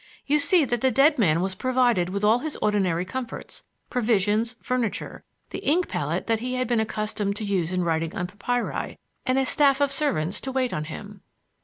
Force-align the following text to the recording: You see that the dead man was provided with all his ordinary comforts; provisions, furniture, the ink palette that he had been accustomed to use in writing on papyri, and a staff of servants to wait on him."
You 0.25 0.39
see 0.39 0.65
that 0.65 0.81
the 0.81 0.89
dead 0.89 1.19
man 1.19 1.41
was 1.41 1.53
provided 1.53 2.09
with 2.09 2.23
all 2.23 2.39
his 2.39 2.55
ordinary 2.59 3.05
comforts; 3.05 3.61
provisions, 3.91 4.55
furniture, 4.59 5.23
the 5.51 5.59
ink 5.59 5.87
palette 5.87 6.25
that 6.25 6.39
he 6.39 6.55
had 6.55 6.67
been 6.67 6.79
accustomed 6.79 7.35
to 7.35 7.43
use 7.43 7.71
in 7.71 7.83
writing 7.83 8.15
on 8.15 8.25
papyri, 8.25 8.97
and 9.27 9.37
a 9.37 9.45
staff 9.45 9.79
of 9.79 9.91
servants 9.91 10.41
to 10.41 10.51
wait 10.51 10.73
on 10.73 10.85
him." 10.85 11.21